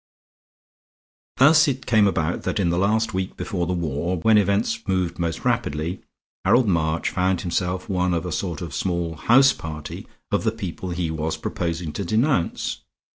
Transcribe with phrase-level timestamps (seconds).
[1.37, 5.45] Thus it came about that in the last week before war, when events moved most
[5.45, 6.01] rapidly,
[6.43, 10.89] Harold March found himself one of a sort of small house party of the people
[10.89, 12.81] he was proposing to denounce.